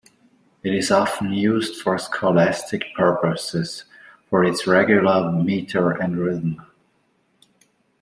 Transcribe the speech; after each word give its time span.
It 0.63 0.73
is 0.73 0.89
often 0.89 1.31
used 1.31 1.79
for 1.79 1.95
scholastic 1.99 2.85
purposes 2.95 3.85
for 4.31 4.43
its 4.43 4.65
regular 4.65 5.31
meter 5.31 5.91
and 5.91 6.17
rhythm. 6.17 6.65